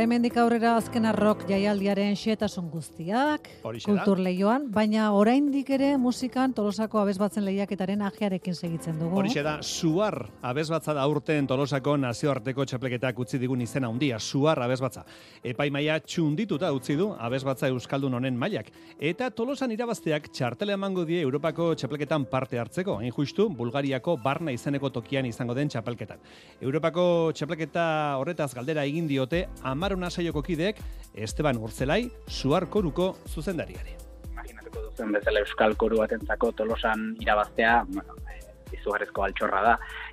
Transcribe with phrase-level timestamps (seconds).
[0.00, 3.48] Hemendik aurrera azken arrok jaialdiaren xetasun guztiak,
[3.84, 9.18] kultur leioan, baina oraindik ere musikan tolosako abezbatzen lehiaketaren ajearekin segitzen dugu.
[9.20, 15.04] Horixe da, suar abezbatza da urten tolosako nazioarteko txapleketak utzi digun izena handia, suar abezbatza.
[15.52, 18.72] Epaimaia txundituta utzi du abezbatza euskaldun honen mailak.
[18.98, 24.90] Eta tolosan irabazteak txartela emango die Europako txapleketan parte hartzeko, hain justu, Bulgariako barna izeneko
[24.90, 26.24] tokian izango den txapelketan.
[26.60, 27.04] Europako
[27.36, 27.86] txapleketa
[28.20, 29.44] horretaz galdera egin diote,
[29.90, 30.76] amarona saioko kideek,
[31.18, 33.96] Esteban Urzelai, suar koruko zuzendariari.
[34.30, 38.38] imaginatuko duzen bezala euskal koru batentzako tolosan irabaztea, bueno, eh,
[38.76, 39.72] izugarrizko altxorra da.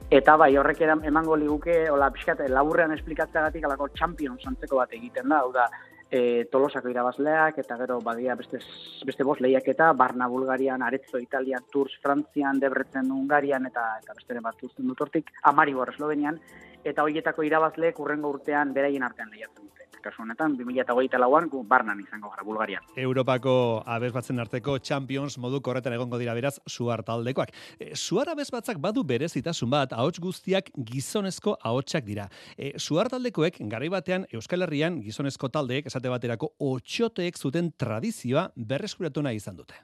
[0.10, 5.44] Eta bai, horrek emango liguke, hola, pixkat, laburrean esplikatzeagatik alako champions antzeko bat egiten da,
[5.46, 5.70] hau da,
[6.12, 8.60] e, tolosako irabazleak, eta gero badia beste,
[9.06, 14.64] beste bost lehiaketa, Barna Bulgarian, Arezzo Italian, Tours Frantzian, Debretzen Hungarian, eta, eta beste bat
[14.64, 16.40] uzten dut hortik, Amaribor Eslovenian,
[16.84, 19.77] eta horietako irabazleek urrengo urtean beraien artean lehiatzen.
[20.04, 22.84] Kasu honetan, 2008 lauan, gu Barnan izango gara, Bulgarian.
[22.96, 27.54] Europako abezbatzen arteko Champions modu korretan egongo dira beraz suar taldekoak.
[27.80, 32.30] E, suar abezbatzak badu berezitasun bat, ahots guztiak gizonezko ahotsak dira.
[32.58, 39.26] E, suar taldekoek garai batean Euskal Herrian gizonezko taldeek esate baterako otxoteek zuten tradizioa berreskuratu
[39.26, 39.78] nahi izan dute.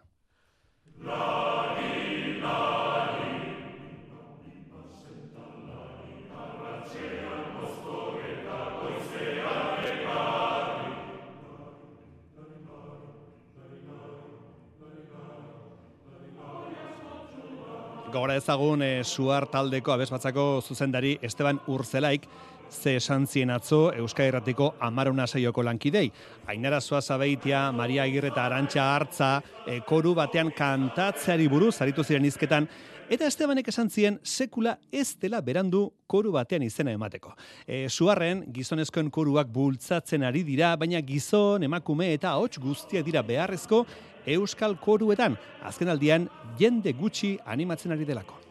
[18.13, 22.27] Gora ezagun e, suar taldeko abezbatzako zuzendari Esteban Urzelaik
[22.73, 26.11] ze esan zien atzo Euskal Herratiko amarona saioko lankidei.
[26.47, 29.29] Ainara Zuazabeitia, Maria Agirre eta Arantxa Hartza
[29.65, 32.67] e, koru batean kantatzeari buruz aritu ziren izketan,
[33.09, 37.35] eta Estebanek esan zien sekula ez dela berandu koru batean izena emateko.
[37.67, 43.85] E, suarren, gizonezkoen koruak bultzatzen ari dira, baina gizon, emakume eta ahots guztiak dira beharrezko
[44.25, 48.42] Euskal koruetan, azken aldian jende gutxi animatzen ari delako.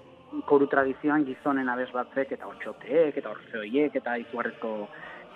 [0.49, 4.73] Koru tradizioan gizonen abez batzek eta otxoteek eta orfeoiek eta izugarrezko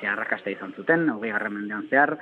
[0.00, 2.16] e, arrakasta izan zuten, hogei garren mendean zehar,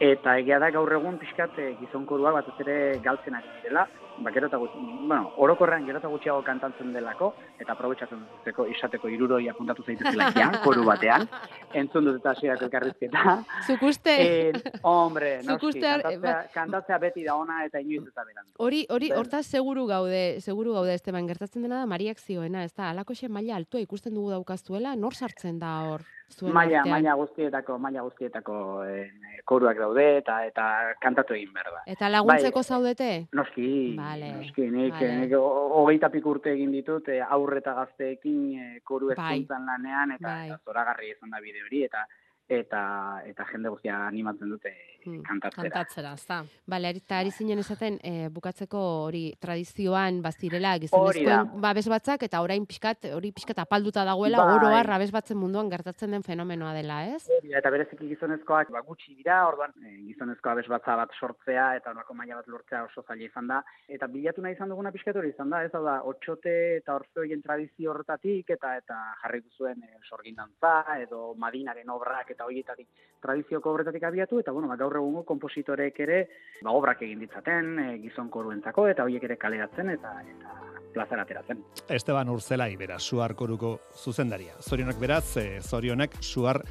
[0.00, 3.82] eta egia da gaur egun pixkat e, gizon koruak batez ere galtzen ari direla,
[4.20, 4.78] ba, gero eta gutxi,
[5.08, 10.48] bueno, orokorrean gero eta gutxiago kantantzen delako, eta aprobetsatzen duteko izateko iruroi apuntatu zaitezela ja,
[10.64, 11.26] koru batean,
[11.74, 13.36] entzun dut eta hasierako elkarrizketa.
[13.66, 14.52] Zuk uste, Eh,
[14.88, 18.52] hombre, Zuk noski, kantatzea, ba- kantatzea beti da ona eta inoiz eta berandu.
[18.58, 22.90] hori, hori, hortaz seguru gaude, seguru gaude Esteban, gertatzen dena da Mariak zioena, ez da,
[22.94, 26.04] alakoxe maila altua ikusten dugu daukazuela, nor sartzen da hor?
[26.30, 26.92] Zuen Maila, artean?
[26.94, 29.10] maila guztietako, maila guztietako eh,
[29.44, 30.64] koruak daude eta eta
[31.02, 31.80] kantatu egin behar da.
[31.90, 32.64] Eta laguntzeko Bai.
[32.64, 33.08] zaudete?
[33.32, 35.16] Noski, Vale, noski, nik, vale.
[35.24, 39.44] nik ho- hogeita pik urte egin ditut, eh, aurre eta gazteekin eh, koru Bai.
[39.48, 40.46] lanean, eta, Bai.
[40.48, 42.06] eta zoragarri izan da bide hori, eta
[42.50, 42.82] eta
[43.30, 44.74] eta jende guztia animatzen dute
[45.06, 45.70] Hmm, kantatzera.
[45.70, 46.38] Kantatzera, ez da.
[46.68, 52.66] Bale, eta ari zinen esaten, e, bukatzeko hori tradizioan bazirela gizonezkoen babes batzak, eta orain
[52.68, 54.56] pixkat, hori pixkat apalduta dagoela, Bai.
[54.58, 57.22] oro har abes batzen munduan gertatzen den fenomenoa dela, ez?
[57.38, 62.14] Hori Eta bereziki gizonezkoak ba, gutxi dira, orduan eh, gizonezko abesbatza bat sortzea eta honako
[62.14, 63.62] maila bat lortzea oso zaila izan da.
[63.88, 67.90] Eta bilatu nahi izan duguna pixkat hori izan da, ez da, otxote eta orfeoien tradizio
[67.94, 72.88] horretatik eta eta jarri zuen e, sorgindantza edo madinaren obrak eta horietatik
[73.20, 76.20] tradizioko obretatik abiatu eta bueno, ba, gaur egungo kompositorek ere
[76.62, 80.56] ba, obrak egin ditzaten e, gizon koruentzako eta horiek ere kaleratzen eta eta
[80.90, 81.60] plazara ateratzen.
[81.86, 84.56] Esteban Urzelai, beraz, suar koruko zuzendaria.
[84.58, 86.64] Zorionak beraz, e, zorionak suar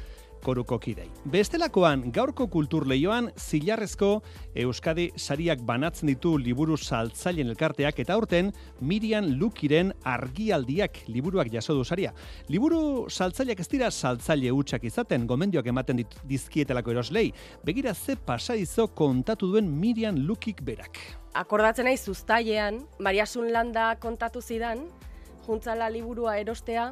[0.44, 1.08] koruko kidei.
[1.30, 4.22] Bestelakoan, gaurko kultur leioan, zilarrezko
[4.64, 11.84] Euskadi sariak banatzen ditu liburu saltzailen elkarteak eta aurten Miriam Lukiren argialdiak liburuak jaso du
[11.84, 12.12] saria.
[12.48, 17.28] Liburu saltzaileak ez dira saltzaile hutsak izaten, gomendioak ematen dit, dizkietelako eroslei.
[17.64, 20.98] Begira ze pasaizo kontatu duen Miriam Lukik berak.
[21.34, 24.82] Akordatzen nahi zuztailean, Mariasun Landa kontatu zidan,
[25.46, 26.90] juntzala liburua erostea,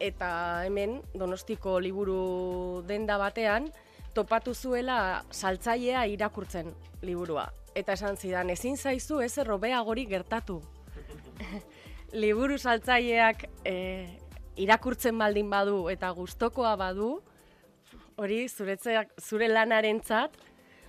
[0.00, 3.68] eta hemen, donostiko liburu denda batean,
[4.14, 6.72] topatu zuela saltzailea irakurtzen
[7.02, 7.48] liburua.
[7.74, 10.60] Eta esan zidan, ezin zaizu ez errobeagori gertatu.
[12.12, 14.18] liburu saltzaileak eh,
[14.56, 17.18] irakurtzen baldin badu eta gustokoa badu,
[18.18, 20.34] hori zuretzeak, zure lanarentzat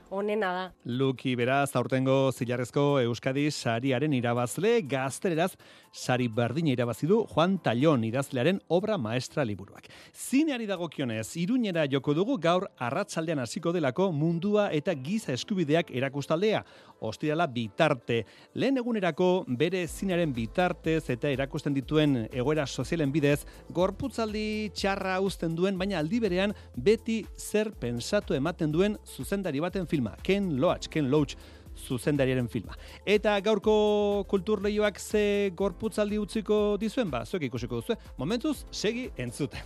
[0.09, 0.65] onena da.
[0.85, 5.51] Luki beraz, aurtengo zilarrezko Euskadi sariaren irabazle, gaztereraz
[5.91, 9.87] sari berdina irabazi du Juan Tallon idazlearen obra maestra liburuak.
[10.13, 16.63] Zineari dagokionez, iruñera joko dugu gaur arratsaldean hasiko delako mundua eta giza eskubideak erakustaldea.
[16.99, 25.19] Ostirala bitarte, lehen egunerako bere zinearen bitartez eta erakusten dituen egoera sozialen bidez, gorputzaldi txarra
[25.23, 30.15] uzten duen, baina aldi berean beti zer pensatu ematen duen zuzendari baten filma.
[30.23, 31.35] Ken Loach, Ken Loach
[31.75, 32.75] zuzendariaren filma.
[33.05, 37.97] Eta gaurko kulturleioak ze gorputzaldi utziko dizuen, ba, zuek ikusiko duzu.
[38.17, 39.61] Momentuz, segi entzuten.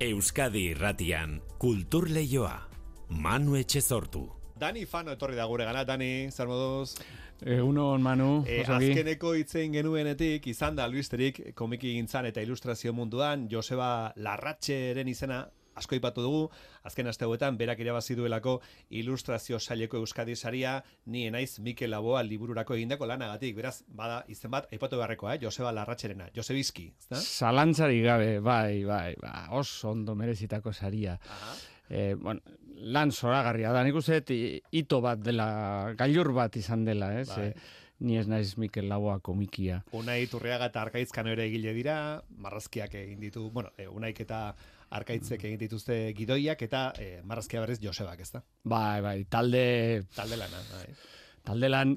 [0.00, 2.68] Euskadi irratian kultur leioa.
[3.08, 4.28] Manu Etxezortu.
[4.58, 6.96] Dani Fano etorri da gure gana, Dani, zer moduz?
[7.44, 13.48] E, uno, Manu, E, azkeneko hitzein genuenetik, izan da albisterik komiki gintzan eta ilustrazio munduan,
[13.50, 15.44] Joseba Larratxeren izena
[15.74, 16.48] asko ipatu dugu,
[16.86, 18.60] azken aste hauetan berak irabazi duelako
[18.90, 20.76] ilustrazio saileko Euskadi saria,
[21.06, 25.42] ni naiz Mikel Laboa libururako egindako lanagatik, beraz, bada izen bat aipatu beharrekoa, eh?
[25.42, 27.20] Joseba Larratxerena, Josebizki, ezta?
[27.20, 31.18] Zalantzari gabe, bai, bai, ba, oso ondo merezitako saria.
[31.38, 31.54] Aha.
[31.88, 32.40] E, bueno,
[32.96, 34.20] lan zoragarria da, nik uste
[34.72, 35.46] ito bat dela,
[35.98, 37.28] gailur bat izan dela, ez?
[37.34, 37.48] Bai.
[37.50, 39.80] E, ni ez naiz Mikel Laboa komikia.
[39.96, 41.96] Unai Turriaga eta Arkaizkano ere egile dira,
[42.42, 44.40] marrazkiak egin ditu, bueno, e, Unaik eta
[44.94, 48.44] Arkaitzek egin dituzte gidoiak eta e, marrazkia berriz Josebak, ezta?
[48.62, 50.86] Bai, bai, talde, Talde lana, bai.
[51.44, 51.96] talde lan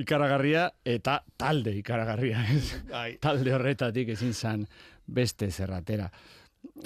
[0.00, 2.64] ikaragarria eta talde ikaragarria, ez?
[2.88, 3.18] Bai.
[3.20, 4.66] talde horretatik ezin zan
[5.06, 6.08] beste zerratera.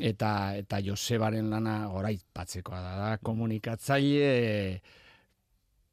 [0.01, 4.81] Eta, eta Josebaren lana goraipatzekoa da, da komunikatzaile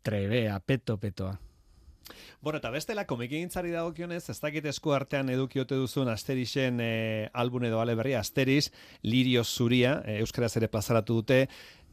[0.03, 1.33] trebea, peto-petoa.
[2.43, 6.87] Bueno, eta bestela komikintzari dagokionez, ez dakit esku artean edukiote duzun Asterixen e,
[7.39, 8.65] album edo ale berria, Asteriz,
[9.07, 11.37] Lirio Zuria, e, euskaraz ere plazaratu dute,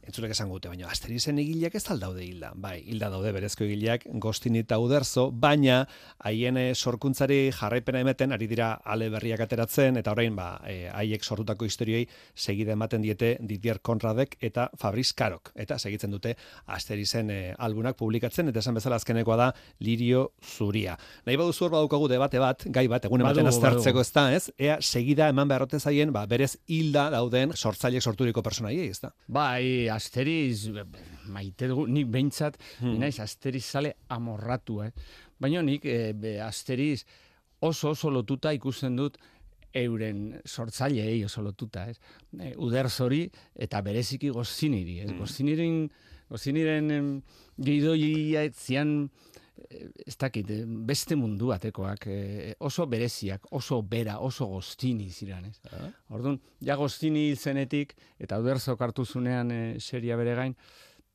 [0.07, 2.51] entzulek esan gute, baina Asterizen egileak ez daude hilda.
[2.55, 5.85] Bai, hilda daude berezko egileak, Gostin eta Uderzo, baina
[6.25, 11.23] haien e, sorkuntzari jarraipena emeten, ari dira ale berriak ateratzen, eta orain, ba, e, haiek
[11.23, 15.53] sortutako historioi segide ematen diete Didier Konradek eta Fabriz Karok.
[15.55, 20.97] Eta segitzen dute Asterizen e, albunak publikatzen, eta esan bezala azkenekoa da Lirio Zuria.
[21.27, 24.49] Nahi baduzu hor badaukagu debate bat, gai bat, egun ematen Badugu, aztertzeko ez da, ez?
[24.57, 29.13] Ea, segida eman beharrote zaien, ba, berez hilda dauden sortzaileek sorturiko personaiei, ez da?
[29.27, 30.69] Bai, asteriz,
[31.27, 32.97] maite dugu, nik behintzat, Hmm.
[32.99, 34.91] naiz asteriz zale amorratu, eh?
[35.39, 37.05] Baina nik e, be, asteriz
[37.61, 39.17] oso oso lotuta ikusten dut
[39.73, 41.97] euren sortzaileei oso lotuta, ez?
[42.39, 45.11] E, uderzori eta bereziki goziniri, ez?
[45.11, 45.19] Mm.
[45.19, 45.77] Goziniren,
[46.29, 47.11] goziniren em,
[47.59, 49.40] gidoia zian eh,
[50.05, 55.59] ez dakit, eh, beste mundu batekoak, eh, oso bereziak, oso bera, oso goztini ziren, ez?
[56.09, 60.55] Orduan, ja goztini zenetik, eta uderzok hartu zunean e, seria bere gain,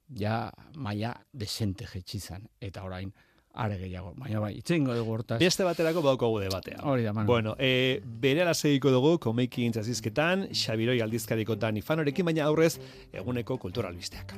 [0.09, 2.21] ja maia desente jetxi
[2.61, 3.13] eta orain,
[3.55, 4.13] are gehiago.
[4.17, 5.39] Baina bai, itzengo dugu hortaz.
[5.41, 6.83] Beste baterako badaukagu debatea.
[6.85, 7.27] Hori da, Manu.
[7.27, 12.79] Bueno, e, bere segiko dugu komeiki intzazizketan, Xabiroi aldizkariko Dani Fanorekin, baina aurrez
[13.13, 14.37] eguneko kulturalbisteak.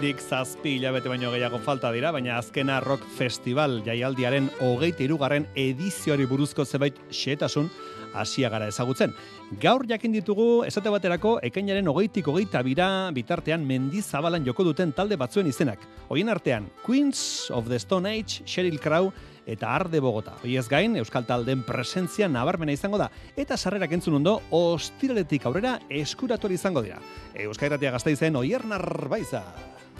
[0.00, 6.24] Oraindik zazpi hilabete baino gehiago falta dira, baina azkena rock festival jaialdiaren hogeita irugarren edizioari
[6.24, 7.66] buruzko zebait xetasun
[8.14, 9.12] hasia gara ezagutzen.
[9.60, 15.50] Gaur jakin ditugu, esate baterako, ekainaren hogeitik hogeita bira bitartean mendizabalan joko duten talde batzuen
[15.50, 15.82] izenak.
[16.08, 19.10] Hoien artean, Queens of the Stone Age, Sheryl Crow,
[19.44, 20.38] eta Arde Bogota.
[20.40, 26.48] Hoiez gain, Euskal Taldeen presentzia nabarmena izango da, eta sarrerak entzun ondo, ostiraletik aurrera eskuratu
[26.48, 27.02] izango dira.
[27.34, 29.44] Euskal Irratia gazteizen, oier narbaiza.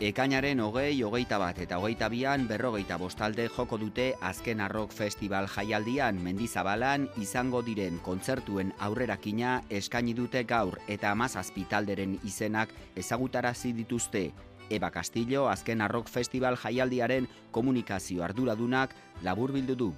[0.01, 6.17] Ekainaren hogei, hogeita bat eta hogeita bian berrogeita bostalde joko dute azken arrok festival jaialdian
[6.25, 14.25] mendizabalan izango diren kontzertuen aurrerakina eskaini dute gaur eta amazazpi talderen izenak ezagutarazi dituzte.
[14.71, 19.93] Eba Castillo azken arrok festival jaialdiaren komunikazio arduradunak laburbildu du.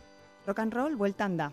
[0.49, 1.52] Rock and roll bueltan da.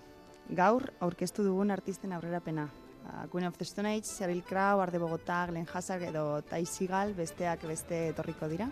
[0.49, 2.71] Gaur aurkeztu dugun artisten aurrerapena.
[3.09, 7.15] Uh, Queen of the Stone Age, Sheryl Crow, Arde Bogota, Glenn Hazard edo Ty Seagal
[7.17, 8.69] besteak beste etorriko dira.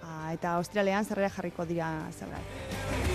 [0.00, 3.09] Uh, eta Australian zerrera jarriko dira zerrak.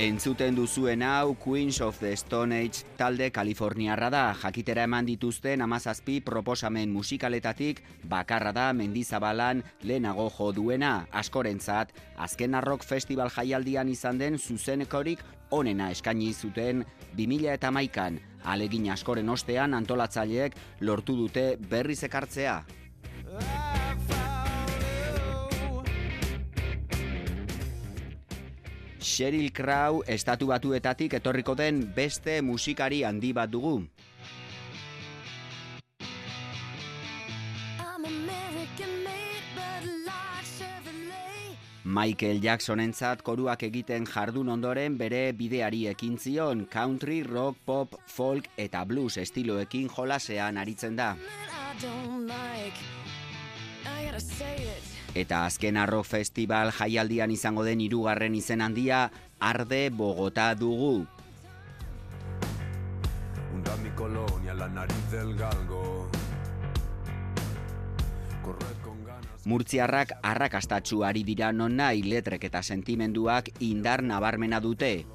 [0.00, 6.22] Entzuten duzuen hau Queens of the Stone Age talde Kaliforniarra da, jakitera eman dituzten amazazpi
[6.24, 14.38] proposamen musikaletatik bakarra da mendizabalan lehenago jo duena, askorentzat, azken arrok festival jaialdian izan den
[14.38, 16.86] zuzenekorik onena eskaini zuten
[17.20, 22.62] 2000 eta maikan, Alegin askoren ostean antolatzaileek lortu dute berriz ekartzea.
[29.00, 33.80] Sheryl Crow estatu batuetatik etorriko den beste musikari handi bat dugu.
[41.90, 48.84] Michael Jacksonentzat koruak egiten jardun ondoren bere bideari ekin zion country, rock, pop, folk eta
[48.84, 51.16] blues estiloekin jolasean aritzen da.
[55.14, 61.06] Eta azken arro festival jaialdian izango den hirugarren izen handia Arde Bogota dugu.
[63.52, 66.08] Hunda mi colonia la nariz del galgo
[69.44, 75.06] Murtziarrak arrakastatxu ari dira non nahi letrek eta sentimenduak indar nabarmena dute.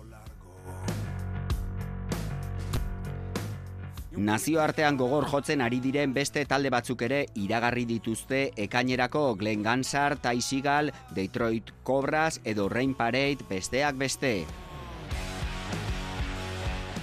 [4.16, 10.40] Nazioartean gogor jotzen ari diren beste talde batzuk ere iragarri dituzte ekainerako Glen Gansar, Ty
[10.40, 14.46] Seagal, Detroit Cobras edo Rain Parade besteak beste.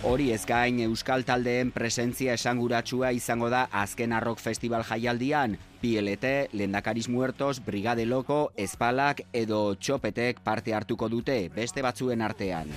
[0.02, 7.08] Hori ez gain Euskal Taldeen presentzia esanguratsua izango da azken arrok festival jaialdian, PLT, Lendakariz
[7.08, 12.72] Muertos, Brigade Loko, Espalak edo Txopetek parte hartuko dute, beste batzuen artean.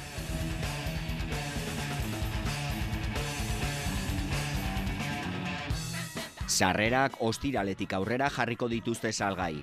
[6.56, 9.58] Sarrerak ostiraletik aurrera jarriko dituzte salgai.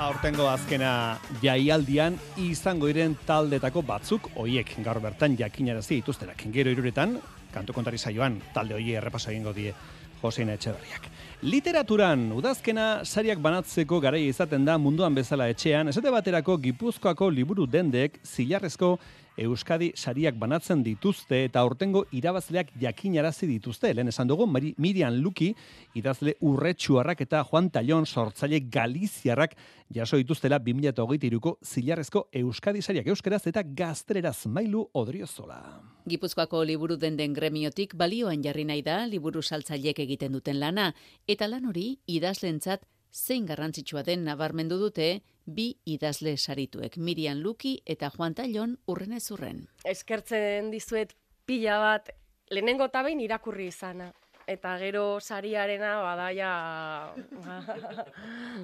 [0.00, 6.40] aurtengo azkena jaialdian izango iren taldetako batzuk hoiek gaur bertan jakinarazi dituztenak.
[6.54, 7.18] Gero iruretan,
[7.52, 9.74] kantu kontari saioan, talde hoie errepaso egingo die
[10.22, 11.08] Joseina Etxeberriak.
[11.40, 18.18] Literaturan, udazkena sariak banatzeko garaia izaten da munduan bezala etxean, esate baterako Gipuzkoako liburu dendek
[18.28, 18.98] zilarrezko
[19.40, 23.94] Euskadi sariak banatzen dituzte eta aurtengo irabazleak jakinarazi dituzte.
[23.94, 25.54] Lehen esan dugu, Miriam Luki,
[25.96, 29.56] idazle urretxuarrak eta Juan Tallon sortzaile Galiziarrak
[29.94, 35.60] jaso dituztela 2008-ko zilarrezko Euskadi sariak euskaraz eta gaztreraz mailu odriozola.
[36.10, 40.92] Gipuzkoako liburu den den gremiotik balioan jarri nahi da liburu saltzaileek egiten duten lana
[41.26, 48.10] eta lan hori idazlentzat zein garrantzitsua den nabarmendu dute bi idazle sarituek, Miriam Luki eta
[48.16, 49.66] Juan Tallon urren ez urren.
[49.84, 51.14] Eskertzen dizuet
[51.46, 52.10] pila bat,
[52.50, 54.12] lehenengo eta behin irakurri izana.
[54.50, 56.52] Eta gero sariarena badaia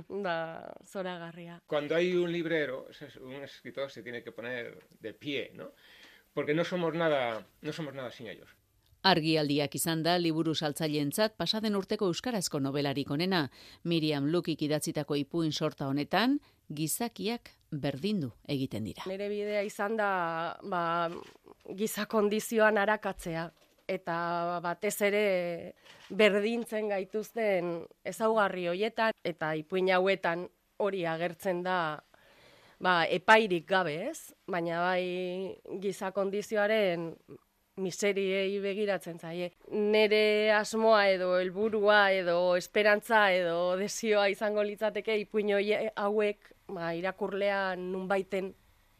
[0.08, 0.36] da
[0.92, 1.60] zoragarria.
[1.66, 2.88] Cuando hay un librero,
[3.20, 5.70] un escritor se tiene que poner de pie, ¿no?
[6.34, 8.48] Porque no somos nada, no somos nada sin ellos.
[9.02, 13.48] Argialdiak izan da liburu saltzaileentzat pasaden urteko euskarazko nobelarik onena.
[13.84, 16.38] Miriam Lukik idatzitako ipuin sorta honetan,
[16.72, 19.04] gizakiak berdindu egiten dira.
[19.06, 20.10] Nere bidea izan da
[20.62, 20.82] ba,
[21.76, 23.50] giza kondizioan arakatzea
[23.86, 24.16] eta
[24.64, 25.24] batez ere
[26.10, 30.48] berdintzen gaituzten ezaugarri hoietan eta ipuin hauetan
[30.82, 31.78] hori agertzen da
[32.80, 37.12] ba, epairik gabe ez, baina bai giza kondizioaren
[37.76, 39.50] miseriei begiratzen zaie.
[39.70, 48.54] Nere asmoa edo helburua edo esperantza edo desioa izango litzateke ipuin hauek ba, irakurlean nunbaiten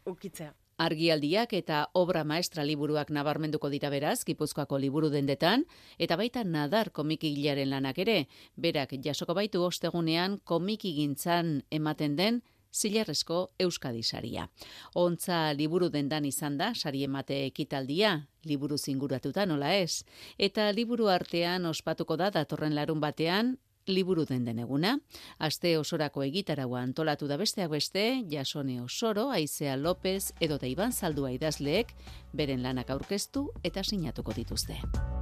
[0.05, 0.53] ukitzea.
[0.77, 5.63] Argialdiak eta obra maestra liburuak nabarmenduko dira beraz, Gipuzkoako liburu dendetan,
[5.97, 12.43] eta baita nadar komikigilaren lanak ere, berak jasoko baitu ostegunean komikigintzan ematen den
[12.77, 14.47] zilarrezko Euskadi saria.
[14.95, 20.03] Ontza liburu dendan izan da, sari emate ekitaldia, liburu zinguratuta nola ez.
[20.37, 23.57] Eta liburu artean ospatuko da datorren larun batean,
[23.87, 24.97] liburu den deneguna.
[25.39, 31.95] Aste osorako egitaragua antolatu da besteak beste, Jasone Osoro, Aizea López edo Iban Zaldua idazleek,
[32.33, 35.16] beren lanak aurkeztu eta sinatuko dituzte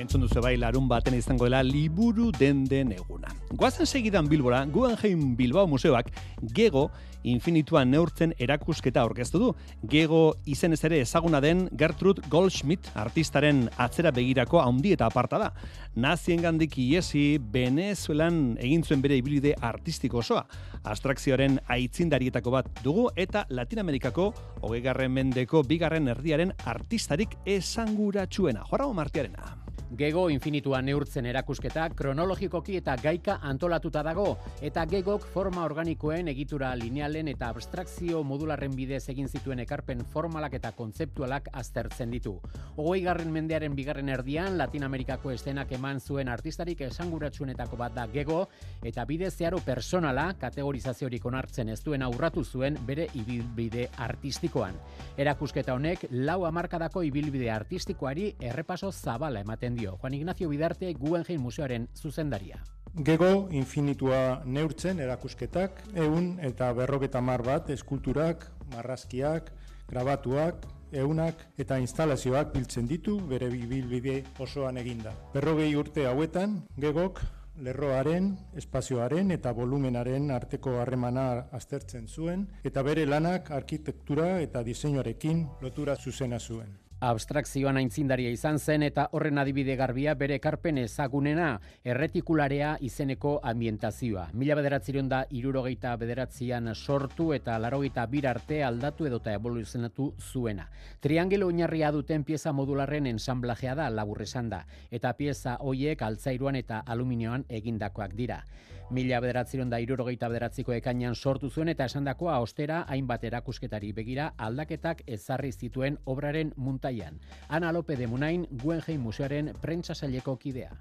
[0.00, 3.28] entzun duzu bai larun baten izango dela liburu den den eguna.
[3.52, 6.10] Guazen segidan Bilbora, Guggenheim Bilbao Museoak
[6.54, 6.90] Gego
[7.22, 9.50] infinituan neurtzen erakusketa aurkeztu du.
[9.88, 15.50] Gego izen ez ere ezaguna den Gertrude Goldschmidt artistaren atzera begirako handi eta aparta da.
[15.94, 20.46] Nazien gandik iesi Venezuelan egin zuen bere ibilide artistiko osoa.
[20.82, 24.32] Astrakzioaren aitzindarietako bat dugu eta Latinamerikako
[24.62, 28.64] hogei mendeko bigarren erdiaren artistarik esanguratsuena.
[28.70, 29.61] Jorago martiarena.
[29.92, 37.28] Gego infinitua neurtzen erakusketa kronologikoki eta gaika antolatuta dago, eta gegok forma organikoen egitura linealen
[37.28, 42.32] eta abstrakzio modularren bidez egin zituen ekarpen formalak eta kontzeptualak aztertzen ditu.
[42.78, 48.46] Ogoi garren mendearen bigarren erdian, Latin Amerikako estenak eman zuen artistarik esanguratsuenetako bat da gego,
[48.80, 54.80] eta bide zeharo personala kategorizaziorik onartzen ez duen aurratu zuen bere ibilbide artistikoan.
[55.18, 61.88] Erakusketa honek, lau amarkadako ibilbide artistikoari errepaso zabala ematen dio Juan Ignacio Bidarte Guggenheim Museoaren
[61.94, 62.62] zuzendaria.
[62.94, 69.50] Gego infinitua neurtzen erakusketak, egun eta berroketa mar bat eskulturak, marrazkiak,
[69.88, 75.14] grabatuak, eunak eta instalazioak biltzen ditu bere bilbide osoan eginda.
[75.32, 77.22] Berrogei urte hauetan, gegok
[77.64, 85.96] lerroaren, espazioaren eta volumenaren arteko harremana aztertzen zuen eta bere lanak arkitektura eta diseinuarekin lotura
[85.96, 91.48] zuzena zuen abstrakzioan aintzindaria izan zen eta horren adibide garbia bere ekarpen ezagunena
[91.82, 94.28] erretikularea izeneko ambientazioa.
[94.38, 100.68] Mila bederatziron da irurogeita bederatzian sortu eta larogeita bir arte aldatu edota evoluzionatu zuena.
[101.00, 107.44] Triangelo oinarria duten pieza modularren ensamblajea da laburresan da eta pieza hoiek altzairuan eta aluminioan
[107.48, 108.44] egindakoak dira.
[108.92, 115.00] Mila bederatziron da irurogeita bederatziko ekainan sortu zuen eta esandakoa ostera hainbat erakusketari begira aldaketak
[115.06, 116.52] ezarri zituen obraren
[116.92, 117.20] muntaian.
[117.48, 119.94] Ana Lope de Munain, Guggenheim Museoaren prentsa
[120.38, 120.76] kidea.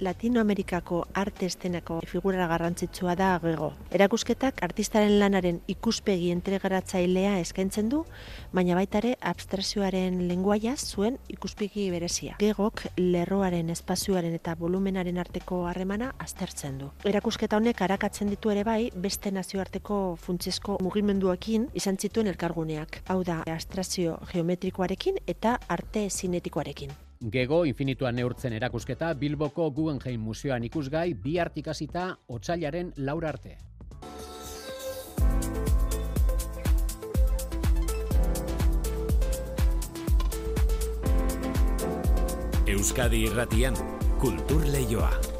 [0.00, 3.70] Latinoamerikako arte estenako figura garrantzitsua da gego.
[3.94, 8.02] Erakusketak artistaren lanaren ikuspegi entregaratzailea eskaintzen du,
[8.52, 12.36] baina baita ere abstrazioaren lenguaia zuen ikuspegi berezia.
[12.42, 16.90] Gegok lerroaren espazioaren eta volumenaren arteko harremana aztertzen du.
[17.04, 23.02] Erakusketa honek arakatzen ditu ere bai beste nazioarteko funtsezko mugimenduekin izan zituen elkarguneak.
[23.08, 27.03] Hau da abstrazio geometrikoarekin eta arte zinetikoarekin.
[27.32, 33.56] Gego infinitua neurtzen erakusketa Bilboko Guggenheim Museoan ikusgai bi artikazita otsailaren laura arte.
[42.74, 43.76] Euskadi Irratian,
[44.20, 45.33] Kultur Leioa.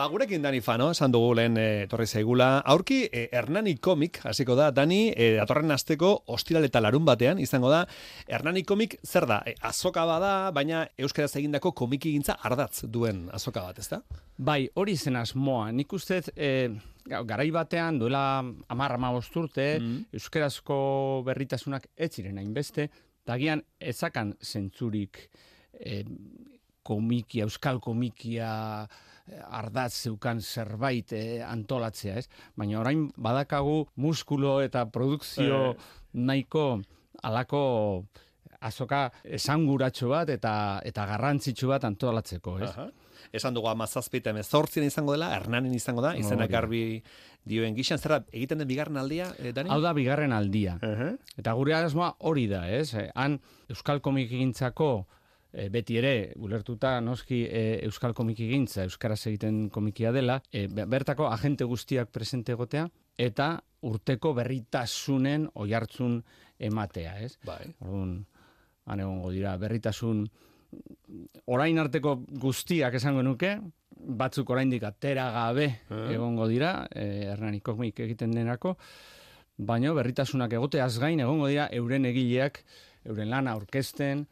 [0.00, 2.62] Ba, gurekin Dani Fano, esan dugu lehen e, torri zaigula.
[2.72, 7.68] Aurki, e, Hernani Komik, hasiko da, Dani, e, datorren asteko ostiral eta larun batean, izango
[7.68, 7.82] da,
[8.24, 9.42] Hernani Komik zer da?
[9.44, 13.98] E, azoka bada, baina euskaraz egindako komiki gintza ardatz duen azoka bat, ezta?
[14.38, 15.68] Bai, hori zen asmoa.
[15.76, 16.48] Nik uste, e,
[17.04, 18.24] garai batean, duela
[18.72, 20.16] amarra ma bosturte, mm.
[20.16, 20.80] euskarazko
[21.28, 22.88] berritasunak ez ziren hainbeste,
[23.28, 23.60] tagian
[23.92, 25.26] ezakan zentzurik
[25.76, 26.00] e,
[26.88, 28.48] komikia, euskal komikia,
[29.50, 32.28] ardaz zeukan zerbait eh, antolatzea, ez?
[32.56, 35.76] Baina orain badakagu muskulo eta produkzio eh.
[36.12, 36.80] nahiko
[37.22, 37.62] alako
[38.60, 42.70] azoka esanguratxo bat eta eta garrantzitsu bat antolatzeko, ez?
[42.70, 42.90] Aha.
[43.36, 47.02] Esan dugu amazazpita emezortzien izango dela, hernanen izango da, izenak garbi
[47.46, 49.70] dioen gixan, zerra egiten den bigarren aldia, eh, Dani?
[49.70, 50.76] Hau da bigarren aldia.
[51.38, 52.90] Eta gure asmoa hori da, ez?
[53.14, 53.38] Han
[53.70, 54.90] Euskal Komik egintzako
[55.52, 61.28] e, beti ere, ulertuta noski e, Euskal komiki gintza, Euskaraz egiten komikia dela, e, bertako
[61.30, 62.86] agente guztiak presente egotea,
[63.20, 63.52] eta
[63.86, 66.20] urteko berritasunen oihartzun
[66.58, 67.34] ematea, ez?
[67.46, 67.62] Bai.
[67.80, 68.14] Orduan,
[68.86, 70.24] han egongo dira, berritasun
[71.50, 73.56] orain arteko guztiak esango nuke,
[73.90, 75.66] batzuk oraindik atera gabe
[76.12, 78.76] egongo dira, e, Hernani komik egiten denako,
[79.58, 82.62] baina berritasunak egoteaz gain egongo dira euren egileak,
[83.04, 84.26] euren lana orkesten,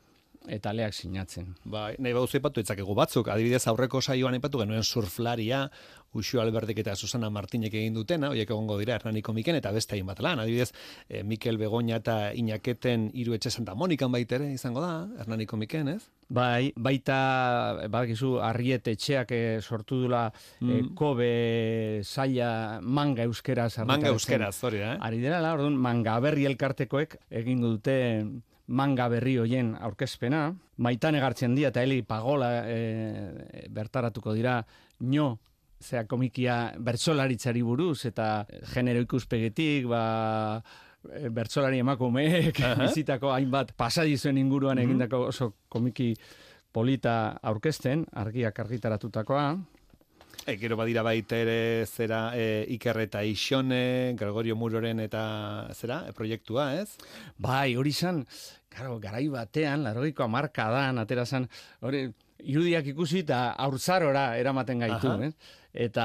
[0.46, 1.54] eta leak sinatzen.
[1.64, 5.68] Bai, nahi bauzu ipatu itzakegu batzuk, adibidez aurreko saioan ipatu genuen surflaria,
[6.16, 10.06] Uxu Albertek eta Susana Martinek egin dutena, hoiek egongo dira Hernani Komiken eta beste hain
[10.08, 10.40] bat lan.
[10.40, 10.70] Adibidez,
[11.08, 16.08] eh, Mikel Begoña eta Iñaketen hiru etxe Santa Monikan baitere izango da, Hernani Komiken, ez?
[16.28, 20.94] Bai, baita, badakizu, arriet etxeak eh, sortu dula eh, mm.
[20.96, 23.68] kobe saia manga euskera.
[23.84, 24.96] Manga euskera, zori, eh?
[25.00, 27.98] Ari dira, la, orduan, manga berri elkartekoek egin dute
[28.68, 30.48] manga berri hoien aurkezpena,
[30.84, 34.60] maitan egartzen dira eta heli pagola e, bertaratuko dira
[35.00, 35.38] nio
[35.80, 40.02] zea komikia bertsolaritzari buruz eta genero ikuspegetik, ba,
[41.08, 46.14] e, bertsolari emakumeek uh bizitako hainbat pasadizuen inguruan egindako oso komiki
[46.72, 49.46] polita aurkezten, argiak argitaratutakoa,
[50.48, 55.22] E, gero badira baita ere zera e, Iker eta Ixone, Gregorio Muroren eta
[55.76, 56.96] zera, e, proiektua, ez?
[57.36, 58.22] Bai, hori zan,
[58.68, 61.48] Claro, garai batean, larogeiko amarka dan, atera zan,
[61.80, 62.04] hori,
[62.46, 65.32] irudiak ikusi eta aurzarora eramaten gaitu, eh?
[65.88, 66.04] Eta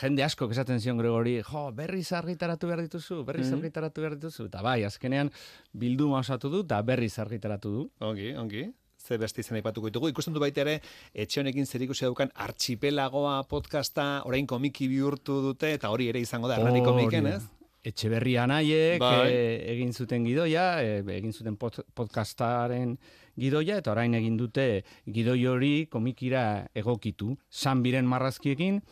[0.00, 4.46] jende asko esaten zion Gregori, jo, berriz argitaratu behar dituzu, berriz mm argitaratu behar dituzu.
[4.48, 5.32] Eta bai, azkenean
[5.72, 7.84] bilduma osatu du eta berriz argitaratu du.
[8.06, 8.64] Ongi, ongi.
[9.00, 10.10] Ze beste izan aipatuko ditugu.
[10.12, 10.80] Ikusten du baita ere,
[11.14, 16.48] etxe honekin zer ikusi daukan archipelagoa podcasta, orain komiki bihurtu dute, eta hori ere izango
[16.48, 17.42] da, Hernani komiken, ez?
[17.82, 19.32] Etxeberria naiek Bai.
[19.32, 22.98] eh, egin zuten gidoia, eh, egin zuten pod- podcastaren
[23.40, 27.38] gidoia, eta orain egin dute gidoi hori komikira egokitu.
[27.48, 28.82] Sanbiren marrazkiekin,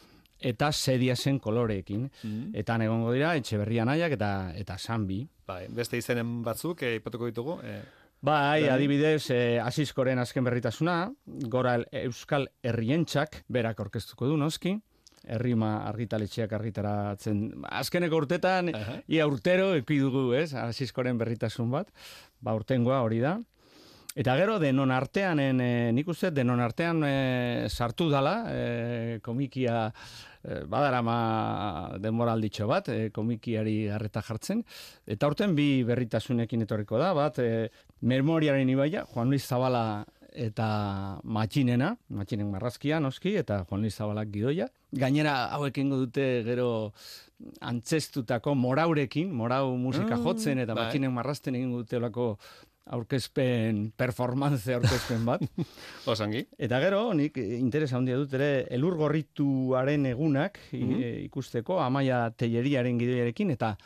[0.41, 2.11] eta sediasen koloreekin.
[2.23, 2.55] Mhm.
[2.55, 5.27] Eta egongo dira, etxeberria nahiak eta eta sanbi.
[5.47, 7.59] Bai, beste izenen batzuk, eh, aipatuko ditugu.
[7.63, 7.83] Eh,
[8.21, 14.73] Bai, adibidez, eh, asiskoren azken berritasuna, gora Euskal Herrientzak, berak orkestuko du noski,
[15.23, 17.45] herrima argitaletxeak argitaratzen,
[17.79, 18.73] azkeneko urtetan,
[19.07, 21.93] ia urtero eki dugu, ez, asiskoren berritasun bat,
[22.41, 23.37] ba urtengoa hori da.
[24.19, 29.93] Eta gero, denon artean, en, eh, nik uste, denon artean eh, sartu dala, eh, komikia,
[30.43, 34.65] badarama denboralditxo bat, eh, komikiari harreta jartzen.
[35.07, 37.69] Eta urten bi berritasunekin etorriko da, bat, eh,
[38.03, 40.05] memoriaren ibaia, Juan Luis Zabala
[40.39, 44.69] eta matxinena, matxinen marrazkia noski, eta Juan Luis Zabalak gidoia.
[44.93, 46.93] Gainera, hauek ingo dute gero
[47.61, 50.85] antzestutako moraurekin, morau musika Ah, jotzen, eta bai.
[50.85, 52.39] matxinen marrazten egin dutelako
[52.91, 55.43] aurkezpen, performance aurkezpen bat.
[56.11, 56.45] Osangi.
[56.59, 61.01] Eta gero, nik interesa handia dut ere, elur gorrituaren egunak Mhm.
[61.03, 63.77] eh, ikusteko, amaia telleriaren gidoiarekin, eta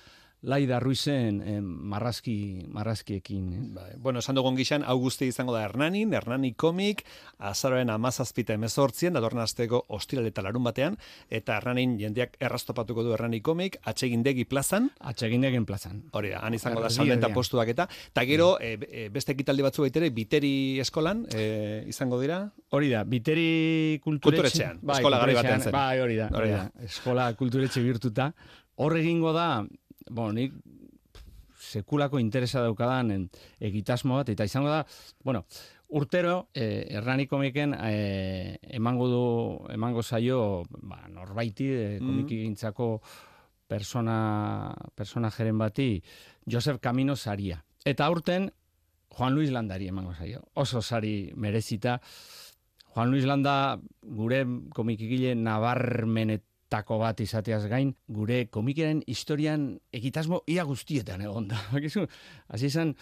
[0.42, 3.52] Laida Ruizen eh, marrazki, marrazkiekin.
[3.52, 3.60] Eh?
[3.76, 7.04] Bai, bueno, esan dugun gixan, auguste izango da Hernanin, Hernani komik,
[7.38, 10.96] azaroen amazazpita emezortzien, datorren asteko ostiral eta larun batean,
[11.30, 14.90] eta Hernanin jendeak errastopatuko du Hernani komik, atsegindegi plazan.
[14.98, 16.02] Atsegindegi plazan.
[16.18, 19.86] Hori da, han izango da salmenta postuak eta, eta gero, e, e, beste ekitaldi batzu
[19.86, 22.40] baitere, biteri eskolan, e, izango dira?
[22.74, 24.42] Hori da, biteri kulturetxe.
[24.42, 25.76] Kulturetxean, eskola garri batean zen.
[25.76, 26.66] Bai, hori da, hori Hori da.
[26.82, 28.32] Eskola kulturetxe bihurtuta.
[28.82, 29.62] Hor egingo da,
[30.10, 30.52] bueno, nik
[31.62, 33.28] sekulako interesa daukadan en,
[33.60, 34.84] egitasmo bat, eta izango da,
[35.24, 35.44] bueno,
[35.88, 39.22] urtero, eh, Hernani komiken eh, emango du,
[39.72, 42.06] emango zaio, ba, norbaiti, eh, Mm.
[42.06, 43.00] komiki gintzako
[43.68, 46.02] persona, personajeren bati,
[46.50, 47.64] Josep Camino saria.
[47.84, 48.50] Eta aurten,
[49.12, 50.42] Juan Luis Landari emango zaio.
[50.54, 52.00] Oso sari merezita.
[52.94, 55.34] Juan Luis Landa gure komikigile
[56.72, 61.58] nabarmenetako bat izateaz gain, gure komikiaren historian egitasmo ia guztietan egon da.
[61.72, 62.06] Bakizu,
[62.48, 62.94] hasi zen,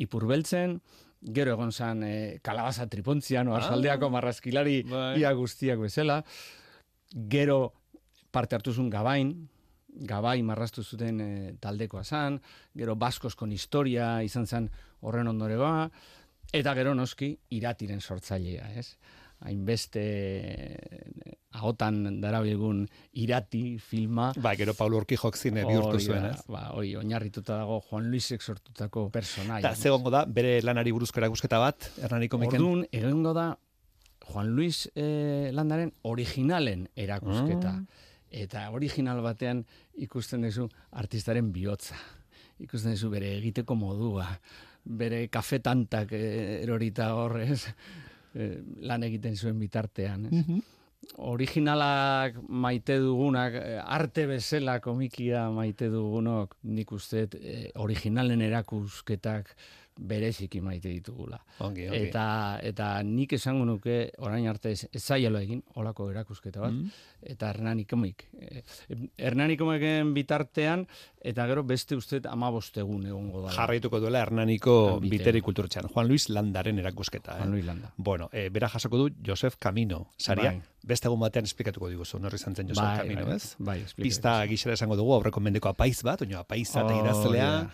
[0.00, 0.80] ipurbeltzen,
[1.22, 3.52] gero egon zen e, kalabaza tripontzian, Ah.
[3.58, 5.18] oarsaldeako marrazkilari Bai.
[5.20, 6.22] ia guztiak bezala,
[7.28, 7.72] gero
[8.30, 9.48] parte hartu zuen gabain,
[9.88, 12.40] gabai marraztu zuten e, taldekoa zan,
[12.74, 14.70] gero baskoskon historia izan zen
[15.02, 15.90] horren ondoregoa,
[16.52, 18.96] eta gero noski iratiren sortzailea, ez?
[19.46, 22.82] Hainbeste eh, ahotan darabilgun
[23.22, 24.32] irati filma.
[24.42, 26.42] Ba, gero Paulo Urquijok zine bihurtu zuen, ez?
[26.50, 29.62] Ba, hori, oinarrituta dago Juan Luisek sortutako personaia.
[29.62, 32.60] Eta zegongo da, bere lanari buruzko erakusketa bat, Hernani komiken?
[32.60, 33.48] Orduan, egongo da
[34.28, 37.72] Juan Luis eh, Landaren originalen erakusketa.
[37.78, 38.06] Mm.
[38.44, 39.62] Eta original batean
[39.96, 40.68] ikusten duzu
[41.00, 41.96] artistaren bihotza.
[42.60, 44.26] Ikusten duzu bere egiteko modua,
[44.84, 47.62] bere kafetantak eh, erorita horrez,
[48.34, 50.26] eh, lan egiten zuen bitartean.
[50.26, 50.32] Ez?
[50.32, 50.58] Mhm.
[51.22, 59.54] Originalak maite dugunak, eh, arte bezala komikia maite dugunok, nik uste eh, originalen erakusketak
[59.98, 61.40] bereziki maite ditugula.
[61.58, 61.98] Ongi, ongi.
[62.08, 66.90] Eta, eta nik esango nuke orain arte ez, ez zaielo egin, olako erakusketa bat, Mm.
[67.34, 68.28] eta Hernani komik.
[68.40, 68.62] Eh,
[69.18, 70.86] Hernani komiken bitartean,
[71.20, 73.52] eta gero beste uste amabostegun egongo da.
[73.56, 75.40] Jarraituko duela Hernaniko Biteri.
[75.42, 75.88] kulturtxan.
[75.88, 77.34] Juan Luis Landaren erakusketa.
[77.38, 77.52] Juan eh?
[77.52, 77.92] Luis Landa.
[77.96, 80.52] Bueno, eh, bera jasoko du Josef Camino, saria.
[80.52, 80.62] Bai.
[80.88, 83.56] Beste egun batean esplikatuko diguzu, norri izan zen Josef Bai, Camino, bai, ez?
[83.58, 87.70] bai, Pista gixera esango dugu, aurreko mendeko apaiz bat, oino apaiza eta Hori idazlea, da.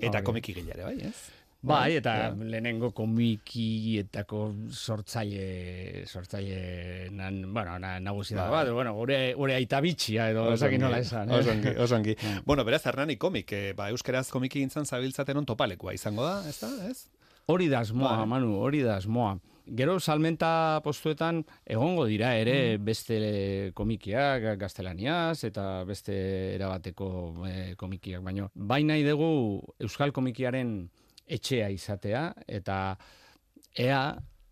[0.00, 0.24] eta Hori.
[0.26, 1.14] komiki gilare, bai, ez?
[1.60, 2.30] Bai, eta Ja.
[2.38, 8.64] lehenengo komikietako sortzaile, sortzaile, nan, bueno, na, nagusi da, Bai.
[8.64, 11.30] bat, bueno, gure, gure aita bitxia, edo, esakin nola esan.
[11.30, 11.34] eh?
[11.40, 12.14] Oso ongi, oso ongi.
[12.14, 12.40] Ja.
[12.46, 16.60] Bueno, beraz, Hernani komik, eh, ba, euskeraz komiki gintzan zabiltzaten on topalekoa izango da, ez
[16.60, 17.08] da, ez?
[17.48, 18.26] Hori da asmoa, Bai.
[18.26, 19.38] Manu, hori da asmoa.
[19.76, 26.14] Gero salmenta postuetan egongo dira ere beste komikiak gaztelaniaz eta beste
[26.54, 27.08] erabateko
[27.46, 30.88] eh, komikiak, baino bai nahi dugu euskal komikiaren
[31.28, 32.96] etxea izatea eta
[33.78, 34.02] ea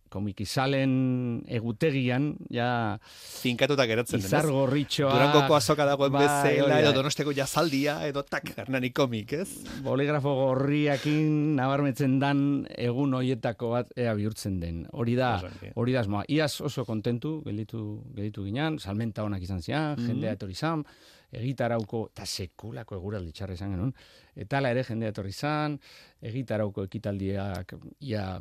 [0.08, 2.98] komikizalen egutegian ja
[3.42, 4.28] Finkatuta geratzen denez.
[4.30, 9.48] izar gorritxoa Durangoko azoka dagoen Bai, bezala, edo donosteko jazaldia, edo tak, Hernani komik, ez?
[9.82, 14.84] boligrafo gorriakin nabarmetzen dan egun hoietako bat ea bihurtzen den.
[14.92, 15.34] Hori da,
[15.74, 16.24] hori da asmoa.
[16.28, 20.06] Iaz oso kontentu gelditu gelditu ginean, salmenta onak izan zian, Mhm.
[20.06, 20.84] jendea etorri zan,
[21.32, 23.92] egitarauko eta sekulako eguraldi txarra izan genuen.
[24.36, 25.78] Eta hala ere jendea etorri zan,
[26.22, 28.38] egitarauko ekitaldiak ia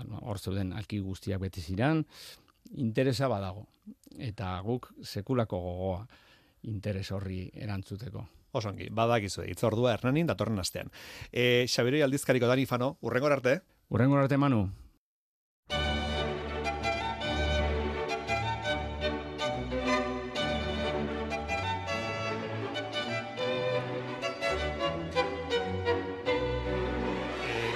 [0.00, 2.04] bueno, hor zeuden alki guztiak bete ziran,
[2.76, 3.66] interesa badago.
[4.18, 6.04] Eta guk sekulako gogoa
[6.68, 8.26] interes horri erantzuteko.
[8.52, 10.90] Osongi, badakizu, itzordua Hernanin datorren astean.
[11.30, 13.60] E, Xabiroi aldizkariko Dani Fano, urrengor arte.
[13.90, 14.64] Urrengor arte, Manu.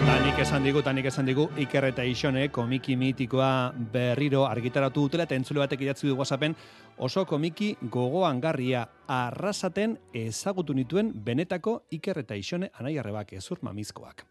[0.05, 5.37] Tanik esan digu, tanik esan digu, Iker eta Ixone komiki mitikoa berriro argitaratu dutela, eta
[5.39, 6.53] entzule batek idatzi du WhatsAppen,
[6.99, 14.27] oso komiki gogoan garria arrasaten ezagutu nituen benetako Iker eta Ixone anai arrebak ezur mamizkoak.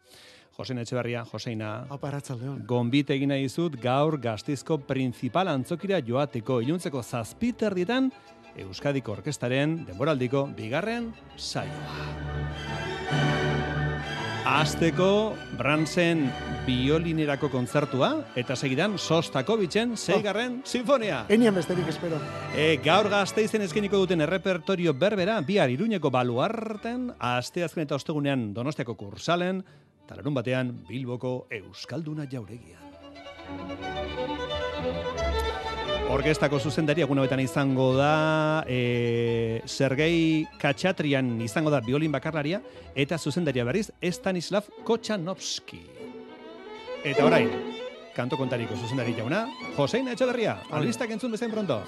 [0.53, 1.71] Josein Etxeberria, Joseina,
[2.69, 8.11] gonbit egin nahi dizut gaur gaztizko principal antzokira joateko iluntzeko zazpiterdietan
[8.61, 13.32] Euskadiko Orkestaren denboraldiko bigarren saioa.
[14.43, 16.25] Azteko Brandsen
[16.65, 21.21] biolinerako kontzertua eta segidan Sostakovitzen seigarren sinfonia.
[21.31, 22.19] Enian besterik espero.
[22.51, 28.97] E, gaur gazteizen eskeniko duten errepertorio berbera, bihar iruñeko baluarten, aste azken eta ostegunean donostiako
[28.99, 29.63] kursalen,
[30.11, 32.83] talarun batean Bilboko Euskalduna jauregian.
[36.11, 42.59] Orkestako zuzendari egun hauetan izango da e, Sergei Katxatrian izango da biolin bakarlaria
[42.95, 45.79] eta zuzendaria berriz Stanislav Kotxanovski.
[47.03, 47.49] Eta orain,
[48.15, 49.45] kanto kontariko zuzendari jauna,
[49.77, 51.81] Josein Etxeberria, albistak entzun bezain pronto.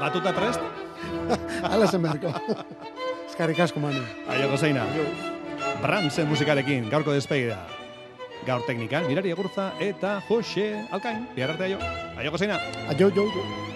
[0.00, 0.60] Batuta prest?
[1.70, 2.32] Hala zen beharko.
[3.28, 4.00] Eskarrik asko, Manu.
[4.28, 4.88] Aio, Joseina.
[5.80, 7.60] Brandsen musikarekin, gaurko despegida.
[8.46, 11.26] Gaur teknikan, mirari egurza eta Jose Alkain.
[11.36, 11.82] Biar arte aio.
[12.16, 12.60] Aio, Joseina.
[12.88, 13.69] Aio, jo, jo.